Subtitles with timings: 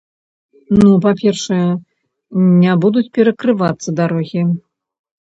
[0.79, 1.65] Ну, па-першае,
[2.63, 4.43] не будуць перакрывацца дарогі.